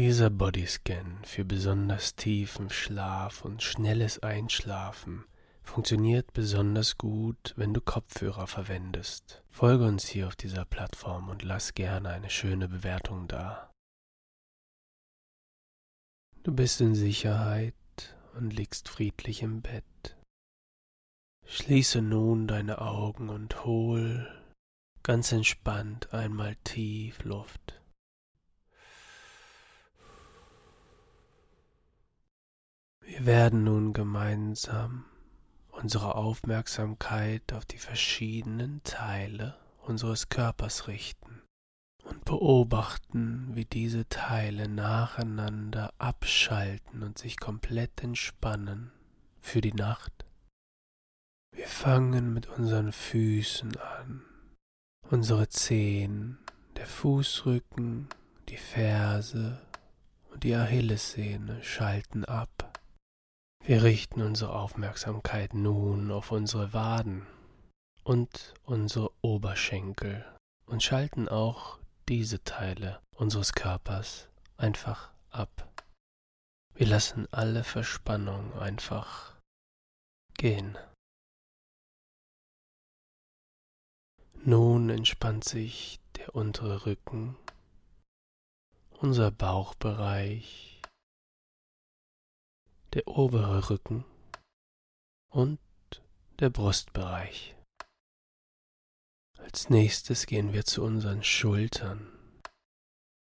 Dieser 0.00 0.30
Bodyscan 0.30 1.18
für 1.24 1.44
besonders 1.44 2.16
tiefen 2.16 2.70
Schlaf 2.70 3.44
und 3.44 3.62
schnelles 3.62 4.22
Einschlafen 4.22 5.26
funktioniert 5.62 6.32
besonders 6.32 6.96
gut, 6.96 7.52
wenn 7.56 7.74
du 7.74 7.82
Kopfhörer 7.82 8.46
verwendest. 8.46 9.42
Folge 9.50 9.84
uns 9.84 10.06
hier 10.06 10.26
auf 10.28 10.36
dieser 10.36 10.64
Plattform 10.64 11.28
und 11.28 11.42
lass 11.42 11.74
gerne 11.74 12.08
eine 12.08 12.30
schöne 12.30 12.66
Bewertung 12.66 13.28
da. 13.28 13.70
Du 16.44 16.54
bist 16.54 16.80
in 16.80 16.94
Sicherheit 16.94 17.74
und 18.38 18.54
liegst 18.54 18.88
friedlich 18.88 19.42
im 19.42 19.60
Bett. 19.60 20.16
Schließe 21.44 22.00
nun 22.00 22.48
deine 22.48 22.80
Augen 22.80 23.28
und 23.28 23.66
hol 23.66 24.26
ganz 25.02 25.30
entspannt 25.30 26.14
einmal 26.14 26.56
tief 26.64 27.22
Luft. 27.22 27.79
Wir 33.00 33.26
werden 33.26 33.64
nun 33.64 33.92
gemeinsam 33.92 35.04
unsere 35.70 36.14
Aufmerksamkeit 36.14 37.52
auf 37.52 37.64
die 37.64 37.78
verschiedenen 37.78 38.82
Teile 38.82 39.56
unseres 39.82 40.28
Körpers 40.28 40.88
richten 40.88 41.42
und 42.04 42.24
beobachten, 42.24 43.50
wie 43.54 43.64
diese 43.64 44.08
Teile 44.08 44.68
nacheinander 44.68 45.92
abschalten 45.98 47.02
und 47.02 47.18
sich 47.18 47.38
komplett 47.38 48.02
entspannen 48.02 48.92
für 49.40 49.60
die 49.60 49.74
Nacht. 49.74 50.24
Wir 51.52 51.66
fangen 51.66 52.32
mit 52.32 52.46
unseren 52.46 52.92
Füßen 52.92 53.76
an, 53.76 54.22
unsere 55.02 55.48
Zehen, 55.48 56.38
der 56.76 56.86
Fußrücken, 56.86 58.08
die 58.48 58.56
Ferse 58.56 59.60
und 60.30 60.44
die 60.44 60.54
Achillessehne 60.54 61.62
schalten 61.62 62.24
ab. 62.24 62.69
Wir 63.62 63.82
richten 63.82 64.22
unsere 64.22 64.54
Aufmerksamkeit 64.54 65.54
nun 65.54 66.10
auf 66.10 66.32
unsere 66.32 66.72
Waden 66.72 67.26
und 68.02 68.54
unsere 68.64 69.10
Oberschenkel 69.20 70.24
und 70.66 70.82
schalten 70.82 71.28
auch 71.28 71.78
diese 72.08 72.42
Teile 72.42 73.00
unseres 73.14 73.52
Körpers 73.52 74.28
einfach 74.56 75.12
ab. 75.30 75.68
Wir 76.74 76.86
lassen 76.86 77.28
alle 77.30 77.62
Verspannung 77.62 78.54
einfach 78.54 79.36
gehen. 80.34 80.78
Nun 84.42 84.88
entspannt 84.88 85.44
sich 85.44 86.00
der 86.16 86.34
untere 86.34 86.86
Rücken, 86.86 87.36
unser 88.98 89.30
Bauchbereich, 89.30 90.69
der 92.94 93.06
obere 93.06 93.70
Rücken 93.70 94.04
und 95.28 95.58
der 96.40 96.50
Brustbereich. 96.50 97.54
Als 99.38 99.70
nächstes 99.70 100.26
gehen 100.26 100.52
wir 100.52 100.64
zu 100.64 100.82
unseren 100.82 101.22
Schultern, 101.22 102.08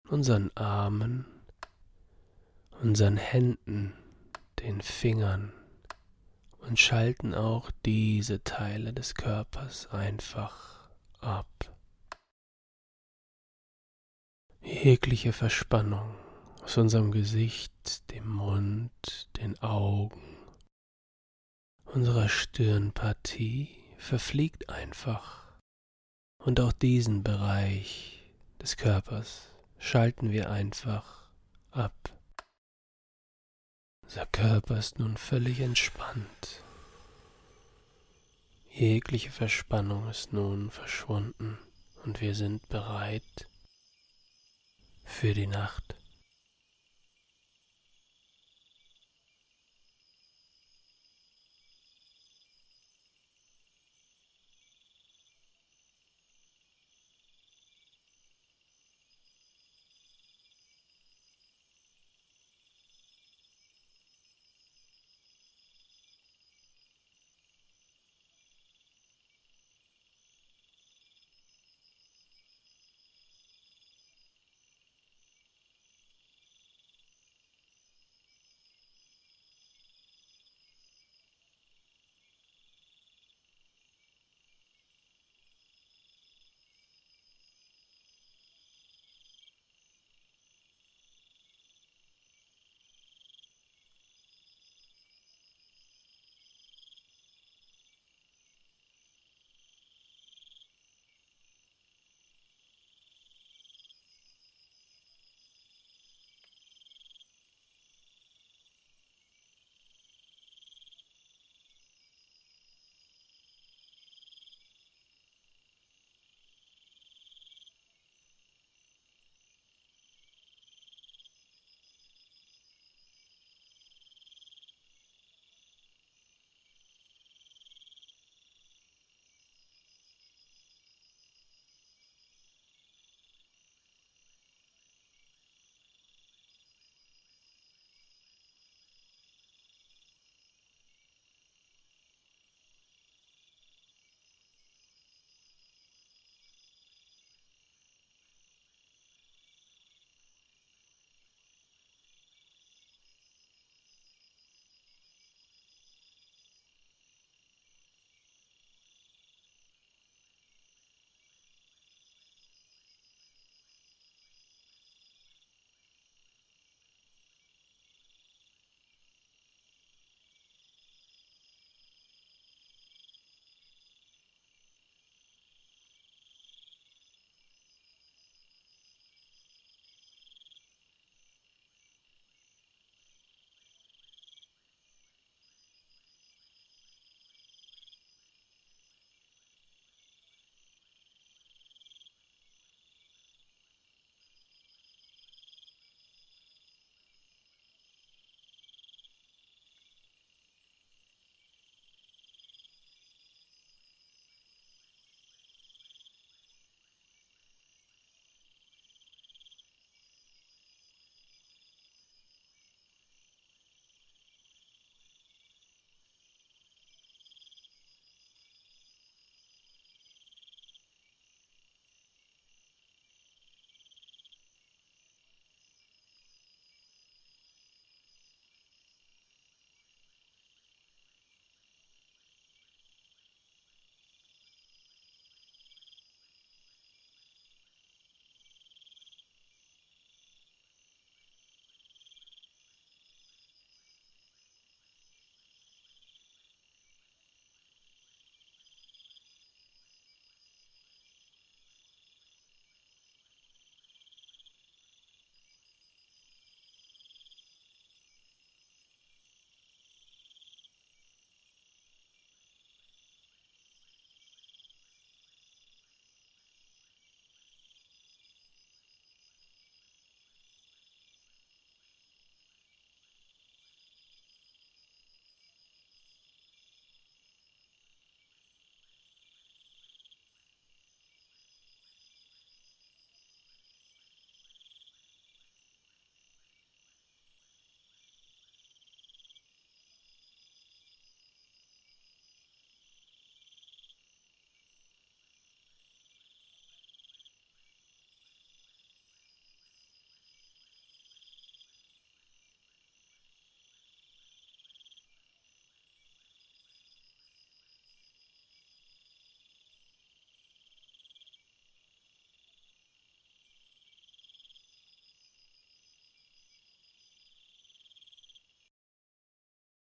unseren 0.09 0.51
Armen, 0.57 1.27
unseren 2.81 3.17
Händen, 3.17 3.95
den 4.61 4.81
Fingern 4.81 5.53
und 6.59 6.79
schalten 6.79 7.35
auch 7.35 7.71
diese 7.85 8.43
Teile 8.43 8.93
des 8.93 9.15
Körpers 9.15 9.91
einfach 9.91 10.91
ab. 11.21 11.47
Jegliche 14.63 15.33
Verspannung 15.33 16.17
aus 16.65 16.79
unserem 16.79 17.13
Gesicht, 17.13 18.11
dem 18.11 18.27
Mund, 18.27 19.29
den 19.37 19.61
Augen, 19.63 20.39
unserer 21.85 22.29
Stirnpartie 22.31 23.69
verfliegt 23.99 24.71
einfach. 24.71 25.45
Und 26.39 26.61
auch 26.61 26.73
diesen 26.73 27.23
Bereich 27.23 28.23
des 28.61 28.79
Körpers 28.79 29.49
schalten 29.79 30.31
wir 30.31 30.51
einfach 30.51 31.29
ab. 31.71 31.95
Unser 34.03 34.27
Körper 34.27 34.79
ist 34.79 34.99
nun 34.99 35.19
völlig 35.19 35.61
entspannt. 35.61 36.63
Jegliche 38.71 39.31
Verspannung 39.31 40.09
ist 40.09 40.33
nun 40.33 40.71
verschwunden 40.71 41.59
und 42.05 42.23
wir 42.23 42.35
sind 42.35 42.69
bereit 42.69 43.49
für 45.05 45.35
die 45.35 45.47
Nacht. 45.47 45.95